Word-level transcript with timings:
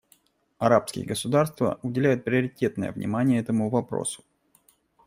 Арабские 0.57 1.05
государства 1.05 1.77
уделяют 1.83 2.23
приоритетное 2.23 2.91
внимание 2.91 3.39
этому 3.39 3.69
вопросу. 3.69 4.23